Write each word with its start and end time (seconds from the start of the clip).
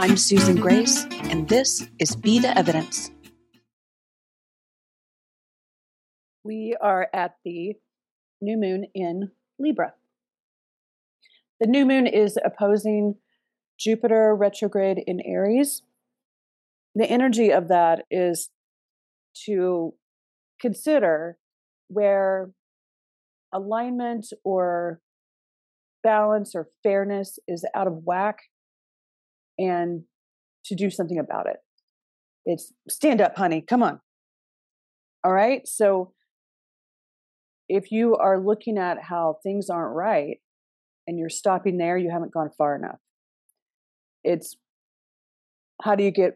I'm 0.00 0.16
Susan 0.16 0.56
Grace, 0.56 1.04
and 1.24 1.46
this 1.46 1.86
is 1.98 2.16
Be 2.16 2.38
the 2.38 2.56
Evidence. 2.56 3.10
We 6.42 6.74
are 6.80 7.08
at 7.12 7.34
the 7.44 7.74
new 8.40 8.56
moon 8.56 8.86
in 8.94 9.32
Libra. 9.58 9.92
The 11.60 11.66
new 11.66 11.84
moon 11.84 12.06
is 12.06 12.38
opposing 12.42 13.16
Jupiter 13.78 14.34
retrograde 14.34 15.04
in 15.06 15.20
Aries. 15.20 15.82
The 16.94 17.04
energy 17.04 17.52
of 17.52 17.68
that 17.68 18.06
is 18.10 18.48
to 19.44 19.92
consider 20.62 21.36
where 21.88 22.52
alignment 23.52 24.28
or 24.44 25.02
balance 26.02 26.54
or 26.54 26.70
fairness 26.82 27.38
is 27.46 27.66
out 27.74 27.86
of 27.86 28.04
whack 28.04 28.38
and 29.60 30.02
to 30.64 30.74
do 30.74 30.90
something 30.90 31.18
about 31.18 31.46
it. 31.46 31.56
It's 32.46 32.72
stand 32.88 33.20
up, 33.20 33.36
honey. 33.36 33.60
Come 33.60 33.82
on. 33.82 34.00
All 35.22 35.32
right. 35.32 35.66
So 35.66 36.12
if 37.68 37.92
you 37.92 38.16
are 38.16 38.40
looking 38.40 38.78
at 38.78 39.02
how 39.02 39.36
things 39.42 39.68
aren't 39.68 39.94
right 39.94 40.38
and 41.06 41.18
you're 41.18 41.28
stopping 41.28 41.76
there, 41.76 41.98
you 41.98 42.10
haven't 42.10 42.32
gone 42.32 42.50
far 42.56 42.74
enough. 42.74 42.98
It's 44.24 44.56
how 45.82 45.94
do 45.94 46.04
you 46.04 46.10
get 46.10 46.34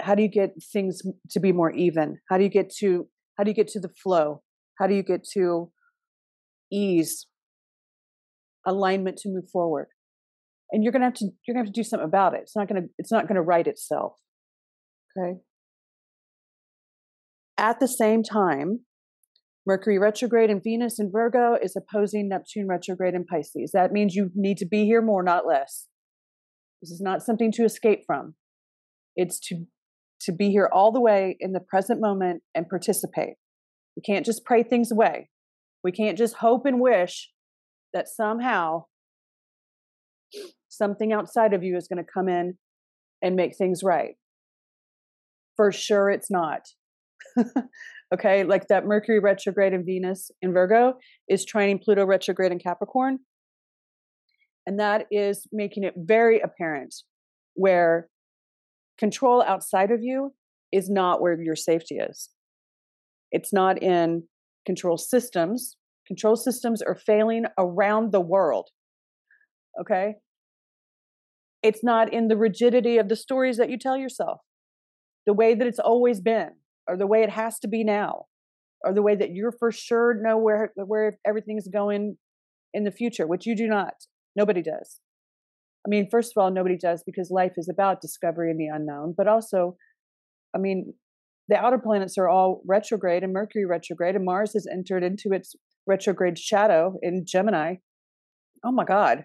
how 0.00 0.14
do 0.14 0.22
you 0.22 0.28
get 0.28 0.50
things 0.72 1.02
to 1.30 1.40
be 1.40 1.52
more 1.52 1.72
even? 1.72 2.18
How 2.28 2.38
do 2.38 2.44
you 2.44 2.50
get 2.50 2.72
to 2.78 3.08
how 3.36 3.44
do 3.44 3.50
you 3.50 3.54
get 3.54 3.68
to 3.68 3.80
the 3.80 3.90
flow? 4.02 4.42
How 4.78 4.86
do 4.86 4.94
you 4.94 5.02
get 5.02 5.24
to 5.34 5.70
ease, 6.72 7.26
alignment 8.66 9.18
to 9.18 9.28
move 9.28 9.48
forward? 9.50 9.88
And 10.74 10.82
you're 10.82 10.92
gonna 10.92 11.04
have 11.04 11.14
to 11.14 11.28
you're 11.46 11.54
gonna 11.54 11.64
have 11.64 11.72
to 11.72 11.80
do 11.80 11.84
something 11.84 12.04
about 12.04 12.34
it. 12.34 12.40
It's 12.42 12.56
not 12.56 12.66
gonna 12.66 12.86
it's 12.98 13.12
not 13.12 13.28
gonna 13.28 13.42
write 13.42 13.68
itself. 13.68 14.14
Okay. 15.16 15.38
At 17.56 17.78
the 17.78 17.86
same 17.86 18.24
time, 18.24 18.80
Mercury 19.64 20.00
retrograde 20.00 20.50
in 20.50 20.60
Venus 20.60 20.98
in 20.98 21.12
Virgo 21.12 21.56
is 21.62 21.76
opposing 21.76 22.28
Neptune 22.28 22.66
retrograde 22.66 23.14
in 23.14 23.24
Pisces. 23.24 23.70
That 23.72 23.92
means 23.92 24.16
you 24.16 24.32
need 24.34 24.58
to 24.58 24.66
be 24.66 24.84
here 24.84 25.00
more, 25.00 25.22
not 25.22 25.46
less. 25.46 25.86
This 26.82 26.90
is 26.90 27.00
not 27.00 27.22
something 27.22 27.52
to 27.52 27.64
escape 27.64 28.00
from. 28.04 28.34
It's 29.14 29.38
to 29.50 29.66
to 30.22 30.32
be 30.32 30.50
here 30.50 30.68
all 30.72 30.90
the 30.90 31.00
way 31.00 31.36
in 31.38 31.52
the 31.52 31.60
present 31.60 32.00
moment 32.00 32.42
and 32.52 32.68
participate. 32.68 33.34
We 33.96 34.02
can't 34.02 34.26
just 34.26 34.44
pray 34.44 34.64
things 34.64 34.90
away. 34.90 35.30
We 35.84 35.92
can't 35.92 36.18
just 36.18 36.34
hope 36.34 36.66
and 36.66 36.80
wish 36.80 37.30
that 37.92 38.08
somehow 38.08 38.86
something 40.76 41.12
outside 41.12 41.52
of 41.52 41.62
you 41.62 41.76
is 41.76 41.88
going 41.88 42.04
to 42.04 42.10
come 42.12 42.28
in 42.28 42.56
and 43.22 43.36
make 43.36 43.56
things 43.56 43.82
right. 43.82 44.14
For 45.56 45.72
sure, 45.72 46.10
it's 46.10 46.30
not. 46.30 46.60
okay, 48.14 48.44
like 48.44 48.68
that 48.68 48.86
Mercury 48.86 49.18
retrograde 49.18 49.72
in 49.72 49.84
Venus 49.84 50.30
in 50.42 50.52
Virgo 50.52 50.94
is 51.28 51.46
trining 51.46 51.82
Pluto 51.82 52.04
retrograde 52.04 52.52
in 52.52 52.58
Capricorn. 52.58 53.18
And 54.66 54.78
that 54.80 55.06
is 55.10 55.46
making 55.52 55.84
it 55.84 55.94
very 55.96 56.40
apparent 56.40 56.94
where 57.54 58.08
control 58.98 59.42
outside 59.42 59.90
of 59.90 60.02
you 60.02 60.34
is 60.72 60.90
not 60.90 61.20
where 61.20 61.40
your 61.40 61.56
safety 61.56 61.96
is. 61.96 62.30
It's 63.30 63.52
not 63.52 63.82
in 63.82 64.24
control 64.66 64.96
systems. 64.96 65.76
Control 66.06 66.36
systems 66.36 66.82
are 66.82 66.94
failing 66.94 67.44
around 67.58 68.12
the 68.12 68.20
world. 68.20 68.68
Okay? 69.80 70.14
It's 71.64 71.82
not 71.82 72.12
in 72.12 72.28
the 72.28 72.36
rigidity 72.36 72.98
of 72.98 73.08
the 73.08 73.16
stories 73.16 73.56
that 73.56 73.70
you 73.70 73.78
tell 73.78 73.96
yourself, 73.96 74.42
the 75.24 75.32
way 75.32 75.54
that 75.54 75.66
it's 75.66 75.78
always 75.78 76.20
been, 76.20 76.50
or 76.86 76.98
the 76.98 77.06
way 77.06 77.22
it 77.22 77.30
has 77.30 77.58
to 77.60 77.68
be 77.68 77.82
now, 77.82 78.26
or 78.84 78.92
the 78.92 79.00
way 79.00 79.16
that 79.16 79.30
you're 79.30 79.50
for 79.50 79.72
sure 79.72 80.12
know 80.12 80.36
where 80.36 80.72
where 80.76 81.18
everything's 81.26 81.66
going 81.66 82.18
in 82.74 82.84
the 82.84 82.90
future, 82.90 83.26
which 83.26 83.46
you 83.46 83.56
do 83.56 83.66
not. 83.66 83.94
Nobody 84.36 84.60
does. 84.60 85.00
I 85.86 85.88
mean, 85.88 86.06
first 86.10 86.32
of 86.36 86.42
all, 86.42 86.50
nobody 86.50 86.76
does 86.76 87.02
because 87.02 87.30
life 87.30 87.52
is 87.56 87.70
about 87.70 88.02
discovery 88.02 88.50
in 88.50 88.58
the 88.58 88.66
unknown, 88.66 89.14
but 89.16 89.26
also, 89.26 89.76
I 90.54 90.58
mean, 90.58 90.92
the 91.48 91.56
outer 91.56 91.78
planets 91.78 92.18
are 92.18 92.28
all 92.28 92.60
retrograde 92.66 93.22
and 93.22 93.32
Mercury 93.32 93.64
retrograde, 93.64 94.16
and 94.16 94.24
Mars 94.26 94.52
has 94.52 94.66
entered 94.70 95.02
into 95.02 95.32
its 95.32 95.54
retrograde 95.86 96.38
shadow 96.38 96.98
in 97.00 97.24
Gemini. 97.26 97.76
Oh 98.62 98.72
my 98.72 98.84
God, 98.84 99.24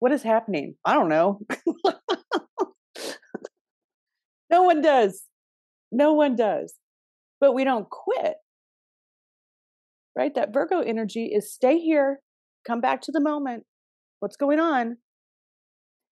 what 0.00 0.12
is 0.12 0.22
happening? 0.22 0.76
I 0.84 0.94
don't 0.94 1.08
know. 1.08 1.40
no 4.50 4.62
one 4.62 4.82
does. 4.82 5.22
No 5.92 6.12
one 6.12 6.36
does. 6.36 6.74
But 7.40 7.54
we 7.54 7.64
don't 7.64 7.88
quit. 7.88 8.34
Right? 10.16 10.34
That 10.34 10.52
Virgo 10.52 10.80
energy 10.80 11.26
is 11.26 11.52
stay 11.52 11.78
here, 11.78 12.20
come 12.66 12.80
back 12.80 13.00
to 13.02 13.12
the 13.12 13.20
moment. 13.20 13.64
What's 14.18 14.36
going 14.36 14.60
on? 14.60 14.96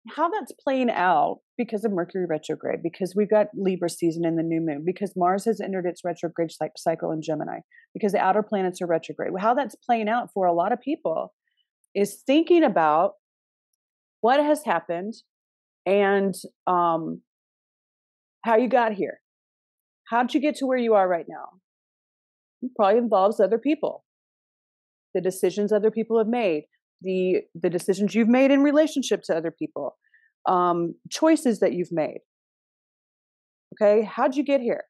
how 0.08 0.28
that's 0.28 0.52
playing 0.52 0.90
out 0.90 1.38
because 1.56 1.84
of 1.84 1.92
Mercury 1.92 2.26
retrograde, 2.26 2.82
because 2.82 3.14
we've 3.16 3.30
got 3.30 3.46
Libra 3.54 3.88
season 3.88 4.24
in 4.24 4.36
the 4.36 4.42
new 4.42 4.60
moon, 4.60 4.82
because 4.84 5.14
Mars 5.16 5.44
has 5.46 5.60
entered 5.60 5.86
its 5.86 6.02
retrograde 6.04 6.50
cycle 6.76 7.10
in 7.10 7.22
Gemini, 7.22 7.60
because 7.94 8.12
the 8.12 8.18
outer 8.18 8.42
planets 8.42 8.82
are 8.82 8.86
retrograde. 8.86 9.32
How 9.38 9.54
that's 9.54 9.76
playing 9.76 10.08
out 10.08 10.30
for 10.34 10.46
a 10.46 10.52
lot 10.52 10.72
of 10.72 10.80
people 10.80 11.32
is 11.94 12.22
thinking 12.26 12.64
about 12.64 13.12
what 14.20 14.40
has 14.40 14.64
happened 14.64 15.14
and 15.86 16.34
um, 16.66 17.22
how 18.44 18.56
you 18.56 18.68
got 18.68 18.92
here. 18.92 19.20
How'd 20.10 20.34
you 20.34 20.40
get 20.40 20.56
to 20.56 20.66
where 20.66 20.78
you 20.78 20.94
are 20.94 21.08
right 21.08 21.24
now? 21.26 21.60
It 22.62 22.70
probably 22.76 22.98
involves 22.98 23.40
other 23.40 23.58
people, 23.58 24.04
the 25.14 25.20
decisions 25.20 25.72
other 25.72 25.90
people 25.90 26.18
have 26.18 26.28
made, 26.28 26.64
the 27.00 27.42
the 27.54 27.70
decisions 27.70 28.14
you've 28.14 28.28
made 28.28 28.50
in 28.50 28.62
relationship 28.62 29.22
to 29.24 29.36
other 29.36 29.50
people 29.50 29.96
um, 30.48 30.94
choices 31.10 31.60
that 31.60 31.72
you've 31.72 31.92
made. 31.92 32.20
Okay 33.74 34.04
how'd 34.04 34.36
you 34.36 34.44
get 34.44 34.60
here? 34.60 34.84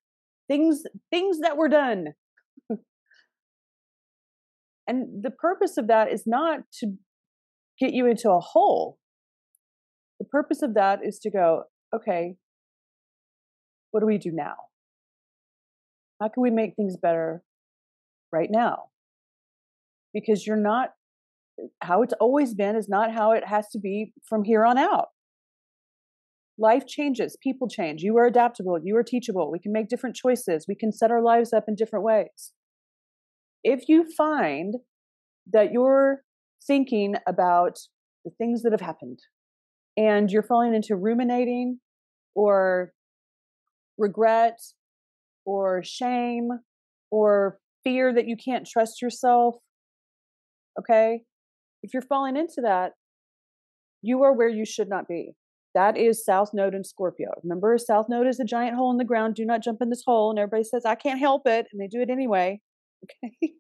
Things 0.49 0.83
things 1.11 1.39
that 1.41 1.57
were 1.57 1.69
done. 1.69 2.09
And 4.87 5.25
the 5.25 5.31
purpose 5.31 5.79
of 5.79 5.87
that 5.87 6.13
is 6.13 6.25
not 6.27 6.61
to 6.81 6.99
get 7.81 7.95
you 7.95 8.07
into 8.07 8.31
a 8.31 8.39
hole. 8.39 8.99
The 10.19 10.27
purpose 10.27 10.61
of 10.61 10.75
that 10.75 10.99
is 11.03 11.19
to 11.21 11.31
go 11.31 11.63
okay 11.97 12.37
what 13.95 14.01
do 14.01 14.07
we 14.07 14.19
do 14.19 14.33
now 14.33 14.57
how 16.21 16.29
can 16.29 16.43
we 16.43 16.51
make 16.51 16.75
things 16.75 16.97
better 16.97 17.43
right 18.33 18.51
now 18.51 18.87
because 20.13 20.47
you're 20.47 20.57
not 20.57 20.91
how 21.83 22.03
it's 22.03 22.15
always 22.21 22.55
been 22.55 22.77
is 22.77 22.89
not 22.89 23.13
how 23.13 23.33
it 23.33 23.47
has 23.47 23.69
to 23.71 23.79
be 23.79 24.13
from 24.29 24.45
here 24.45 24.65
on 24.65 24.79
out. 24.79 25.09
Life 26.57 26.87
changes, 26.87 27.37
people 27.43 27.69
change. 27.69 28.03
You 28.03 28.17
are 28.17 28.27
adaptable, 28.27 28.79
you 28.83 28.97
are 28.97 29.03
teachable. 29.03 29.51
We 29.51 29.59
can 29.59 29.73
make 29.73 29.89
different 29.89 30.17
choices, 30.17 30.67
we 30.69 30.77
can 30.77 30.93
set 30.93 31.11
our 31.11 31.23
lives 31.23 31.53
up 31.53 31.65
in 31.69 31.75
different 31.75 32.05
ways. 32.05 32.53
If 33.63 33.89
you 33.89 34.07
find 34.17 34.75
that 35.53 35.73
you're 35.73 36.23
thinking 36.67 37.15
about 37.27 37.79
the 38.25 38.31
things 38.39 38.63
that 38.63 38.73
have 38.73 38.81
happened 38.81 39.21
and 39.97 40.31
you're 40.31 40.43
falling 40.43 40.75
into 40.75 40.97
ruminating 40.97 41.81
or 42.35 42.93
regret 43.99 44.59
or 45.45 45.83
shame 45.85 46.49
or 47.11 47.59
fear 47.85 48.13
that 48.13 48.27
you 48.27 48.37
can't 48.37 48.67
trust 48.67 49.03
yourself, 49.03 49.57
okay? 50.79 51.23
If 51.83 51.93
you're 51.93 52.03
falling 52.03 52.37
into 52.37 52.63
that, 52.63 52.93
you 54.03 54.23
are 54.23 54.33
where 54.33 54.49
you 54.49 54.65
should 54.65 54.89
not 54.89 55.07
be. 55.07 55.33
That 55.75 55.97
is 55.99 56.25
South 56.25 56.51
Node 56.55 56.75
in 56.75 56.85
Scorpio. 56.85 57.31
Remember, 57.43 57.77
South 57.79 58.07
Node 58.09 58.29
is 58.29 58.39
a 58.39 58.45
giant 58.45 58.77
hole 58.77 58.93
in 58.93 58.97
the 58.97 59.05
ground. 59.05 59.35
Do 59.35 59.45
not 59.45 59.63
jump 59.63 59.79
in 59.83 59.91
this 59.91 60.05
hole. 60.07 60.31
And 60.31 60.39
everybody 60.39 60.63
says, 60.63 60.85
I 60.87 60.95
can't 60.95 61.19
help 61.19 61.43
it. 61.47 61.67
And 61.73 61.81
they 61.81 61.89
do 61.89 62.01
it 62.03 62.11
anyway. 62.11 62.61
Okay. 63.23 63.53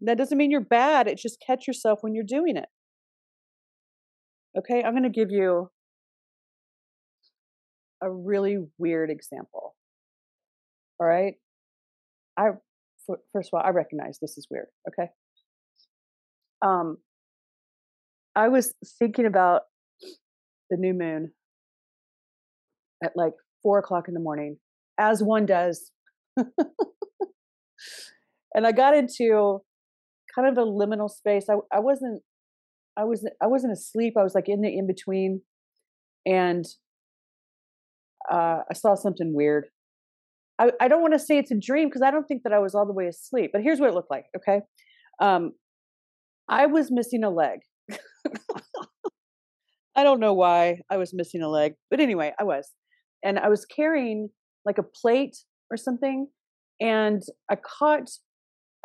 that 0.00 0.16
doesn't 0.16 0.38
mean 0.38 0.50
you're 0.50 0.62
bad. 0.62 1.08
It's 1.08 1.20
just 1.20 1.44
catch 1.46 1.66
yourself 1.66 1.98
when 2.00 2.14
you're 2.14 2.24
doing 2.26 2.56
it. 2.56 2.70
Okay. 4.56 4.82
I'm 4.82 4.94
going 4.94 5.02
to 5.02 5.10
give 5.10 5.30
you 5.30 5.68
a 8.02 8.10
really 8.10 8.58
weird 8.78 9.10
example. 9.10 9.74
All 11.00 11.06
right. 11.06 11.34
I, 12.36 12.50
first 13.32 13.50
of 13.52 13.58
all, 13.58 13.62
I 13.64 13.70
recognize 13.70 14.18
this 14.20 14.36
is 14.36 14.46
weird. 14.50 14.66
Okay 14.88 15.10
um, 16.64 16.96
I 18.34 18.48
was 18.48 18.74
thinking 18.98 19.26
about 19.26 19.62
the 20.70 20.76
new 20.76 20.94
moon 20.94 21.32
at 23.02 23.12
like 23.14 23.34
four 23.62 23.78
o'clock 23.78 24.08
in 24.08 24.14
the 24.14 24.20
morning, 24.20 24.56
as 24.98 25.22
one 25.22 25.46
does. 25.46 25.90
and 26.36 26.46
I 28.66 28.72
got 28.72 28.96
into 28.96 29.60
kind 30.34 30.48
of 30.48 30.58
a 30.58 30.66
liminal 30.66 31.08
space. 31.10 31.46
I, 31.48 31.54
I 31.72 31.80
wasn't, 31.80 32.22
I 32.96 33.04
wasn't, 33.04 33.34
I 33.42 33.46
wasn't 33.46 33.72
asleep. 33.72 34.14
I 34.18 34.22
was 34.22 34.34
like 34.34 34.48
in 34.48 34.62
the 34.62 34.68
in 34.68 34.86
between, 34.86 35.42
and 36.26 36.64
uh, 38.30 38.60
I 38.70 38.74
saw 38.74 38.94
something 38.94 39.34
weird. 39.34 39.66
I, 40.58 40.70
I 40.80 40.88
don't 40.88 41.02
want 41.02 41.14
to 41.14 41.18
say 41.18 41.38
it's 41.38 41.50
a 41.50 41.58
dream 41.58 41.88
because 41.88 42.02
I 42.02 42.10
don't 42.10 42.26
think 42.26 42.42
that 42.44 42.52
I 42.52 42.58
was 42.58 42.74
all 42.74 42.86
the 42.86 42.92
way 42.92 43.06
asleep. 43.06 43.50
But 43.52 43.62
here's 43.62 43.80
what 43.80 43.88
it 43.88 43.94
looked 43.94 44.10
like. 44.10 44.26
Okay, 44.36 44.60
um, 45.20 45.52
I 46.48 46.66
was 46.66 46.90
missing 46.90 47.24
a 47.24 47.30
leg. 47.30 47.60
I 49.96 50.02
don't 50.02 50.20
know 50.20 50.32
why 50.32 50.80
I 50.90 50.96
was 50.96 51.14
missing 51.14 51.42
a 51.42 51.48
leg, 51.48 51.74
but 51.90 52.00
anyway, 52.00 52.32
I 52.38 52.44
was, 52.44 52.72
and 53.24 53.38
I 53.38 53.48
was 53.48 53.64
carrying 53.64 54.30
like 54.64 54.78
a 54.78 54.82
plate 54.82 55.36
or 55.70 55.76
something, 55.76 56.28
and 56.80 57.22
I 57.48 57.56
caught 57.56 58.10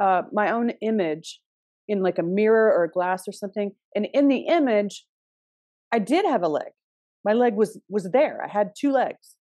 uh, 0.01 0.23
my 0.31 0.51
own 0.51 0.71
image 0.81 1.41
in 1.87 2.03
like 2.03 2.19
a 2.19 2.23
mirror 2.23 2.71
or 2.71 2.83
a 2.83 2.91
glass 2.91 3.27
or 3.27 3.31
something, 3.31 3.71
and 3.95 4.07
in 4.13 4.27
the 4.27 4.45
image, 4.47 5.05
I 5.91 5.97
did 5.99 6.25
have 6.25 6.43
a 6.43 6.47
leg. 6.47 6.71
My 7.25 7.33
leg 7.33 7.55
was 7.55 7.79
was 7.89 8.09
there. 8.11 8.41
I 8.43 8.47
had 8.47 8.71
two 8.79 8.91
legs. 8.91 9.35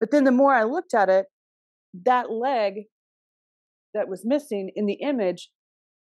But 0.00 0.10
then 0.10 0.24
the 0.24 0.32
more 0.32 0.52
I 0.52 0.64
looked 0.64 0.94
at 0.94 1.08
it, 1.08 1.26
that 2.04 2.30
leg 2.30 2.84
that 3.94 4.08
was 4.08 4.22
missing 4.24 4.70
in 4.74 4.86
the 4.86 4.94
image, 4.94 5.50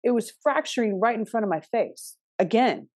it 0.03 0.11
was 0.11 0.31
fracturing 0.41 0.99
right 0.99 1.17
in 1.17 1.25
front 1.25 1.43
of 1.43 1.49
my 1.49 1.61
face 1.61 2.15
again. 2.37 2.87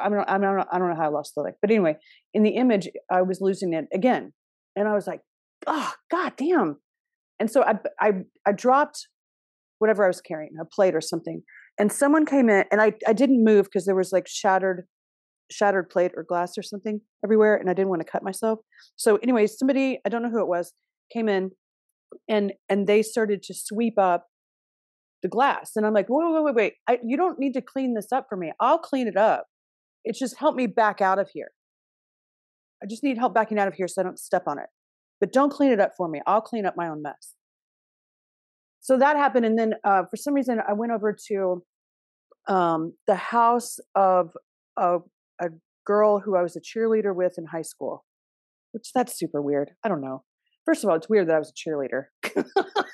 I 0.00 0.08
don't, 0.08 0.28
I 0.28 0.36
don't, 0.38 0.68
I 0.70 0.78
don't 0.78 0.90
know 0.90 0.96
how 0.96 1.06
I 1.06 1.08
lost 1.08 1.34
the 1.34 1.42
leg, 1.42 1.54
but 1.62 1.70
anyway, 1.70 1.96
in 2.34 2.42
the 2.42 2.56
image, 2.56 2.88
I 3.10 3.22
was 3.22 3.40
losing 3.40 3.72
it 3.72 3.86
again, 3.94 4.34
and 4.74 4.86
I 4.86 4.94
was 4.94 5.06
like, 5.06 5.20
"Oh, 5.66 5.92
god 6.10 6.34
damn!" 6.36 6.76
And 7.40 7.50
so 7.50 7.62
I, 7.62 7.78
I, 7.98 8.12
I 8.46 8.52
dropped 8.52 9.08
whatever 9.78 10.04
I 10.04 10.08
was 10.08 10.20
carrying, 10.20 10.52
a 10.60 10.64
plate 10.66 10.94
or 10.94 11.00
something, 11.00 11.42
and 11.78 11.90
someone 11.90 12.26
came 12.26 12.50
in, 12.50 12.64
and 12.70 12.82
I, 12.82 12.92
I 13.06 13.14
didn't 13.14 13.42
move 13.42 13.66
because 13.66 13.86
there 13.86 13.94
was 13.94 14.12
like 14.12 14.28
shattered 14.28 14.86
shattered 15.50 15.88
plate 15.90 16.12
or 16.16 16.22
glass 16.22 16.58
or 16.58 16.62
something 16.62 17.00
everywhere 17.24 17.56
and 17.56 17.70
I 17.70 17.72
didn't 17.72 17.88
want 17.88 18.00
to 18.00 18.10
cut 18.10 18.22
myself. 18.22 18.58
So 18.96 19.16
anyway, 19.16 19.46
somebody, 19.46 20.00
I 20.04 20.08
don't 20.08 20.22
know 20.22 20.30
who 20.30 20.40
it 20.40 20.48
was, 20.48 20.72
came 21.12 21.28
in 21.28 21.50
and 22.28 22.52
and 22.68 22.86
they 22.86 23.02
started 23.02 23.42
to 23.44 23.54
sweep 23.54 23.98
up 23.98 24.26
the 25.22 25.28
glass. 25.28 25.72
And 25.76 25.86
I'm 25.86 25.94
like, 25.94 26.06
wait, 26.08 26.32
wait, 26.32 26.44
wait, 26.44 26.54
wait. 26.54 26.72
I, 26.88 26.98
you 27.04 27.16
don't 27.16 27.38
need 27.38 27.54
to 27.54 27.62
clean 27.62 27.94
this 27.94 28.12
up 28.12 28.26
for 28.28 28.36
me. 28.36 28.52
I'll 28.60 28.78
clean 28.78 29.08
it 29.08 29.16
up. 29.16 29.46
It's 30.04 30.18
just 30.18 30.36
help 30.36 30.54
me 30.54 30.66
back 30.66 31.00
out 31.00 31.18
of 31.18 31.30
here. 31.32 31.50
I 32.82 32.86
just 32.86 33.02
need 33.02 33.18
help 33.18 33.34
backing 33.34 33.58
out 33.58 33.68
of 33.68 33.74
here 33.74 33.88
so 33.88 34.02
I 34.02 34.04
don't 34.04 34.18
step 34.18 34.44
on 34.46 34.58
it. 34.58 34.66
But 35.18 35.32
don't 35.32 35.50
clean 35.50 35.72
it 35.72 35.80
up 35.80 35.92
for 35.96 36.08
me. 36.08 36.20
I'll 36.26 36.42
clean 36.42 36.66
up 36.66 36.74
my 36.76 36.88
own 36.88 37.02
mess. 37.02 37.34
So 38.80 38.98
that 38.98 39.16
happened. 39.16 39.46
And 39.46 39.58
then 39.58 39.74
uh, 39.82 40.02
for 40.08 40.16
some 40.16 40.34
reason, 40.34 40.60
I 40.68 40.74
went 40.74 40.92
over 40.92 41.16
to 41.28 41.64
um, 42.46 42.92
the 43.06 43.16
house 43.16 43.78
of 43.94 44.30
a 44.76 44.98
a 45.40 45.48
girl 45.86 46.20
who 46.20 46.36
I 46.36 46.42
was 46.42 46.56
a 46.56 46.60
cheerleader 46.60 47.14
with 47.14 47.34
in 47.38 47.46
high 47.46 47.62
school, 47.62 48.04
which 48.72 48.90
that's 48.94 49.18
super 49.18 49.40
weird. 49.40 49.72
I 49.84 49.88
don't 49.88 50.00
know. 50.00 50.24
First 50.64 50.82
of 50.82 50.90
all, 50.90 50.96
it's 50.96 51.08
weird 51.08 51.28
that 51.28 51.36
I 51.36 51.38
was 51.38 51.52
a 51.52 51.70
cheerleader. 51.70 52.06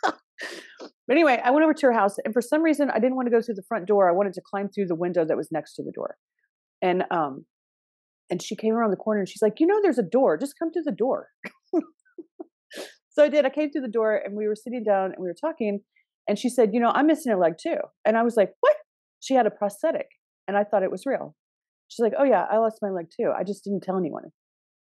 but 0.03 1.11
anyway, 1.11 1.41
I 1.43 1.51
went 1.51 1.65
over 1.65 1.75
to 1.75 1.87
her 1.87 1.93
house, 1.93 2.17
and 2.25 2.35
for 2.35 2.43
some 2.43 2.63
reason, 2.63 2.91
I 2.91 2.99
didn't 2.99 3.17
want 3.17 3.27
to 3.27 3.33
go 3.33 3.41
through 3.41 3.55
the 3.55 3.65
front 3.67 3.87
door. 3.87 4.09
I 4.09 4.13
wanted 4.13 4.35
to 4.35 4.43
climb 4.49 4.69
through 4.69 4.87
the 4.87 4.95
window 4.95 5.25
that 5.25 5.37
was 5.37 5.49
next 5.51 5.75
to 5.77 5.83
the 5.83 5.93
door. 5.93 6.17
And 6.83 7.05
um, 7.11 7.47
and 8.31 8.43
she 8.43 8.57
came 8.57 8.75
around 8.75 8.91
the 8.91 8.97
corner, 8.97 9.21
and 9.21 9.29
she's 9.29 9.43
like, 9.43 9.59
"You 9.59 9.67
know, 9.67 9.81
there's 9.83 9.99
a 9.99 10.03
door. 10.03 10.37
Just 10.37 10.59
come 10.59 10.71
through 10.71 10.85
the 10.85 10.93
door." 10.93 11.29
so 13.11 13.25
I 13.25 13.29
did. 13.29 13.47
I 13.47 13.51
came 13.51 13.71
through 13.71 13.83
the 13.83 13.89
door, 13.89 14.17
and 14.17 14.37
we 14.37 14.47
were 14.47 14.57
sitting 14.57 14.85
down, 14.85 15.07
and 15.07 15.17
we 15.19 15.27
were 15.29 15.37
talking. 15.39 15.81
And 16.29 16.39
she 16.39 16.49
said, 16.49 16.75
"You 16.75 16.81
know, 16.81 16.93
I'm 16.95 17.07
missing 17.07 17.33
a 17.33 17.39
leg 17.39 17.55
too." 17.61 17.77
And 18.05 18.17
I 18.17 18.23
was 18.23 18.37
like, 18.37 18.53
"What?" 18.61 18.77
She 19.21 19.35
had 19.35 19.47
a 19.47 19.51
prosthetic, 19.51 20.09
and 20.47 20.57
I 20.57 20.65
thought 20.65 20.83
it 20.83 20.91
was 20.91 21.07
real. 21.07 21.37
She's 21.93 22.03
like, 22.03 22.15
Oh, 22.19 22.25
yeah, 22.25 22.47
I 22.51 22.57
lost 22.57 22.79
my 22.81 22.89
leg 22.89 23.07
too. 23.15 23.31
I 23.37 23.45
just 23.45 23.65
didn't 23.65 23.83
tell 23.83 23.99
anyone. 23.99 24.25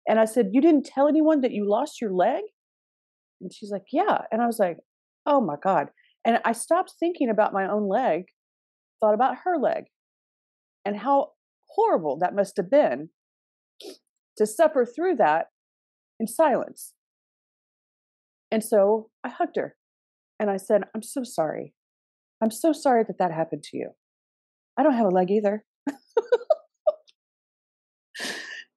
And 0.08 0.18
I 0.18 0.24
said, 0.24 0.50
You 0.52 0.62
didn't 0.62 0.86
tell 0.86 1.08
anyone 1.08 1.42
that 1.42 1.52
you 1.52 1.68
lost 1.68 2.00
your 2.00 2.12
leg? 2.12 2.42
And 3.42 3.52
she's 3.52 3.70
like, 3.70 3.84
Yeah. 3.92 4.22
And 4.32 4.40
I 4.40 4.46
was 4.46 4.58
like, 4.58 4.78
Oh 5.26 5.42
my 5.42 5.56
God. 5.62 5.88
And 6.24 6.38
I 6.44 6.52
stopped 6.52 6.94
thinking 6.98 7.28
about 7.28 7.52
my 7.52 7.70
own 7.70 7.86
leg, 7.86 8.24
thought 9.00 9.14
about 9.14 9.36
her 9.44 9.58
leg 9.58 9.84
and 10.86 10.96
how 10.96 11.32
horrible 11.68 12.16
that 12.18 12.34
must 12.34 12.56
have 12.56 12.70
been 12.70 13.10
to 14.38 14.46
suffer 14.46 14.86
through 14.86 15.16
that 15.16 15.48
in 16.18 16.26
silence. 16.26 16.94
And 18.50 18.64
so 18.64 19.10
I 19.22 19.28
hugged 19.28 19.56
her 19.56 19.76
and 20.40 20.50
I 20.50 20.56
said, 20.56 20.84
I'm 20.94 21.02
so 21.02 21.22
sorry. 21.24 21.74
I'm 22.42 22.50
so 22.50 22.72
sorry 22.72 23.04
that 23.06 23.18
that 23.18 23.32
happened 23.32 23.64
to 23.64 23.76
you. 23.76 23.90
I 24.78 24.82
don't 24.82 24.94
have 24.94 25.06
a 25.06 25.10
leg 25.10 25.30
either. 25.30 25.64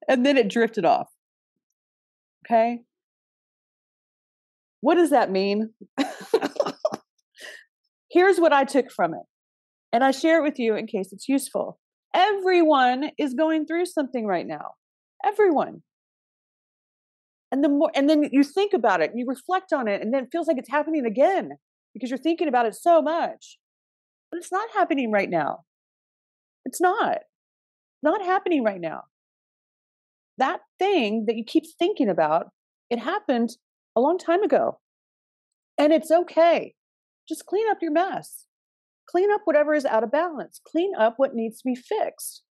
and 0.10 0.26
then 0.26 0.36
it 0.36 0.50
drifted 0.50 0.84
off. 0.84 1.08
Okay. 2.46 2.80
What 4.82 4.96
does 4.96 5.12
that 5.12 5.32
mean? 5.32 5.70
Here's 8.12 8.40
what 8.40 8.52
I 8.52 8.64
took 8.64 8.92
from 8.92 9.14
it, 9.14 9.22
and 9.94 10.04
I 10.04 10.10
share 10.12 10.40
it 10.40 10.44
with 10.44 10.58
you 10.58 10.76
in 10.76 10.88
case 10.88 11.14
it's 11.14 11.30
useful. 11.30 11.80
Everyone 12.14 13.12
is 13.20 13.36
going 13.36 13.68
through 13.68 13.86
something 13.86 14.26
right 14.26 14.48
now. 14.48 14.72
Everyone. 15.24 15.84
And 17.52 17.64
the 17.64 17.70
more 17.70 17.92
and 17.94 18.10
then 18.10 18.30
you 18.32 18.44
think 18.44 18.74
about 18.74 19.02
it 19.02 19.12
and 19.12 19.20
you 19.20 19.26
reflect 19.28 19.74
on 19.74 19.88
it 19.88 20.02
and 20.02 20.14
then 20.14 20.24
it 20.24 20.30
feels 20.32 20.48
like 20.48 20.58
it's 20.58 20.70
happening 20.70 21.06
again 21.06 21.52
because 21.94 22.10
you're 22.10 22.18
thinking 22.18 22.48
about 22.48 22.66
it 22.66 22.76
so 22.76 23.02
much. 23.02 23.58
But 24.32 24.38
it's 24.38 24.52
not 24.52 24.70
happening 24.74 25.12
right 25.12 25.30
now. 25.30 25.60
It's 26.66 26.80
not. 26.80 27.20
Not 28.04 28.24
happening 28.24 28.64
right 28.64 28.80
now 28.80 29.04
that 30.40 30.62
thing 30.78 31.26
that 31.28 31.36
you 31.36 31.44
keep 31.46 31.64
thinking 31.78 32.10
about, 32.10 32.48
it 32.90 33.00
happened 33.00 33.52
a 33.96 34.02
long 34.02 34.18
time 34.18 34.44
ago. 34.44 34.80
And 35.78 35.94
it's 35.94 36.12
okay. 36.12 36.76
Just 37.28 37.46
clean 37.46 37.70
up 37.70 37.78
your 37.82 37.92
mess. 37.92 38.46
Clean 39.08 39.32
up 39.32 39.42
whatever 39.46 39.74
is 39.74 39.86
out 39.86 40.04
of 40.04 40.12
balance. 40.12 40.60
Clean 40.68 40.92
up 40.98 41.16
what 41.18 41.34
needs 41.34 41.60
to 41.60 41.64
be 41.66 41.76
fixed. 41.76 42.44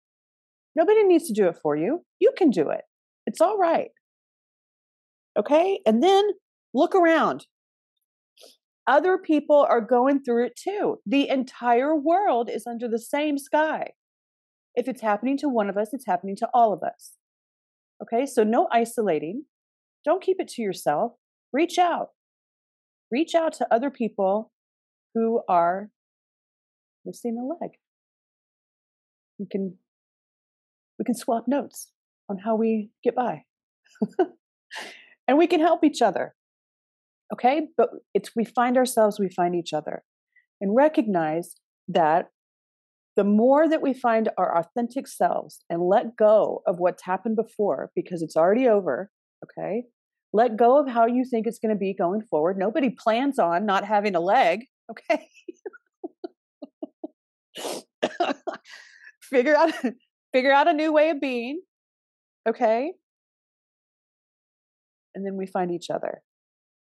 Nobody 0.75 1.05
needs 1.05 1.26
to 1.26 1.35
do 1.35 1.49
it 1.49 1.58
for 1.62 1.76
you. 1.76 2.05
You 2.20 2.32
can 2.37 2.50
do 2.50 2.70
it. 2.70 2.82
It's 3.26 3.40
all 3.40 3.58
right. 3.58 3.90
Okay? 5.38 5.81
And 5.85 6.02
then 6.02 6.25
look 6.73 6.94
around. 6.94 7.46
Other 8.87 9.19
people 9.19 9.67
are 9.69 9.82
going 9.82 10.23
through 10.23 10.46
it 10.46 10.56
too. 10.56 10.96
The 11.05 11.29
entire 11.29 11.94
world 11.94 12.49
is 12.49 12.67
under 12.67 12.88
the 12.88 12.99
same 12.99 13.37
sky. 13.37 13.90
If 14.75 14.88
it's 14.88 15.02
happening 15.02 15.37
to 15.38 15.49
one 15.49 15.68
of 15.68 15.76
us, 15.76 15.90
it's 15.92 16.07
happening 16.07 16.37
to 16.37 16.49
all 16.54 16.73
of 16.73 16.83
us. 16.83 17.17
Okay, 18.02 18.26
so 18.26 18.45
no 18.45 18.69
isolating. 18.73 19.45
Don't 20.05 20.23
keep 20.23 20.37
it 20.40 20.49
to 20.49 20.62
yourself. 20.62 21.12
Reach 21.52 21.78
out. 21.78 22.11
Reach 23.11 23.35
out 23.35 23.52
to 23.55 23.67
other 23.73 23.90
people 23.90 24.52
who 25.14 25.43
are 25.49 25.90
missing 27.05 27.37
a 27.38 27.45
leg. 27.45 27.73
We 29.38 29.47
can 29.50 29.78
we 30.99 31.05
can 31.05 31.14
swap 31.14 31.45
notes 31.47 31.93
on 32.28 32.38
how 32.38 32.57
we 32.57 32.90
get 33.02 33.14
by. 33.14 33.45
and 35.28 35.38
we 35.38 35.47
can 35.47 35.61
help 35.61 35.85
each 35.85 36.02
other. 36.02 36.35
Okay? 37.33 37.69
But 37.76 37.90
it's 38.14 38.35
we 38.35 38.45
find 38.45 38.76
ourselves, 38.76 39.19
we 39.19 39.28
find 39.28 39.55
each 39.55 39.73
other. 39.73 40.02
And 40.61 40.75
recognize 40.75 41.55
that 41.87 42.31
the 43.18 43.25
more 43.25 43.68
that 43.68 43.82
we 43.82 43.92
find 43.92 44.28
our 44.38 44.56
authentic 44.56 45.08
selves 45.08 45.64
and 45.68 45.82
let 45.82 46.16
go 46.16 46.62
of 46.68 46.78
what's 46.78 47.02
happened 47.02 47.34
before 47.34 47.90
because 47.96 48.22
it's 48.22 48.37
already 48.37 48.68
over, 48.68 49.10
okay? 49.44 49.87
Let 50.32 50.56
go 50.56 50.78
of 50.78 50.88
how 50.88 51.06
you 51.06 51.25
think 51.25 51.48
it's 51.48 51.58
going 51.58 51.75
to 51.75 51.78
be 51.78 51.92
going 51.92 52.22
forward. 52.22 52.56
Nobody 52.56 52.90
plans 52.90 53.40
on 53.40 53.66
not 53.66 53.84
having 53.84 54.14
a 54.14 54.20
leg, 54.20 54.66
okay? 54.88 55.26
figure 59.20 59.56
out 59.56 59.72
figure 60.32 60.52
out 60.52 60.68
a 60.68 60.72
new 60.72 60.92
way 60.92 61.10
of 61.10 61.20
being, 61.20 61.60
okay? 62.48 62.92
And 65.16 65.26
then 65.26 65.37
we 65.37 65.46
find 65.46 65.72
each 65.72 65.90
other 65.90 66.22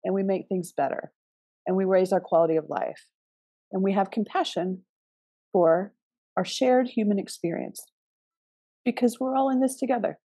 and 0.03 0.13
we 0.13 0.23
make 0.23 0.49
things 0.49 0.73
better 0.75 1.13
and 1.65 1.77
we 1.77 1.85
raise 1.85 2.11
our 2.11 2.19
quality 2.19 2.57
of 2.57 2.65
life 2.67 3.05
and 3.71 3.81
we 3.81 3.93
have 3.93 4.11
compassion 4.11 4.81
for 5.53 5.93
our 6.37 6.45
shared 6.45 6.87
human 6.87 7.19
experience 7.19 7.83
because 8.85 9.19
we're 9.19 9.35
all 9.35 9.49
in 9.49 9.59
this 9.59 9.75
together. 9.75 10.17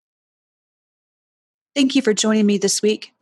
Thank 1.75 1.97
you 1.97 2.03
for 2.03 2.13
joining 2.13 2.47
me 2.47 2.59
this 2.59 2.83
week. 2.83 3.13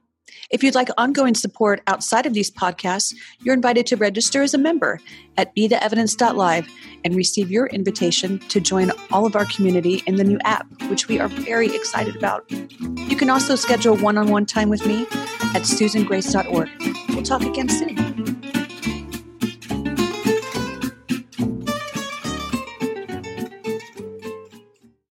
If 0.51 0.63
you'd 0.63 0.75
like 0.75 0.89
ongoing 0.99 1.35
support 1.35 1.83
outside 1.87 2.27
of 2.27 2.35
these 2.35 2.51
podcasts, 2.51 3.15
you're 3.41 3.55
invited 3.55 3.87
to 3.87 3.97
register 3.97 4.43
as 4.43 4.55
a 4.55 4.59
member 4.59 5.01
at 5.37 5.55
betheevidence.live 5.57 6.69
and 7.05 7.15
receive 7.15 7.51
your 7.51 7.67
invitation 7.69 8.39
to 8.49 8.61
join 8.61 8.93
all 9.11 9.27
of 9.27 9.37
our 9.37 9.47
community 9.47 10.03
in 10.07 10.17
the 10.17 10.25
new 10.25 10.39
app, 10.45 10.67
which 10.89 11.09
we 11.09 11.19
are 11.19 11.29
very 11.29 11.75
excited 11.75 12.17
about. 12.17 12.51
You 12.51 13.17
can 13.17 13.31
also 13.31 13.55
schedule 13.57 13.97
one 13.97 14.19
on 14.19 14.29
one 14.29 14.47
time 14.47 14.69
with 14.69 14.85
me 14.87 15.03
at 15.03 15.63
susangrace.org. 15.63 16.69
We'll 17.09 17.23
talk 17.23 17.43
again 17.43 17.69
soon. 17.69 18.00